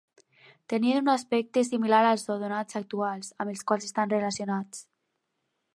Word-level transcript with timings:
Tenien 0.71 0.95
un 1.01 1.11
aspecte 1.13 1.63
similar 1.67 1.99
als 2.13 2.25
odonats 2.37 2.79
actuals, 2.81 3.31
amb 3.45 3.53
els 3.55 3.65
quals 3.73 3.89
estan 3.91 4.15
relacionats. 4.17 4.83